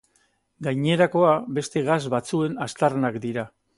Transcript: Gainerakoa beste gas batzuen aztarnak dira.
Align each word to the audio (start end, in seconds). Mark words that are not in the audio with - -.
Gainerakoa 0.67 1.35
beste 1.57 1.83
gas 1.91 1.99
batzuen 2.17 2.59
aztarnak 2.67 3.21
dira. 3.29 3.45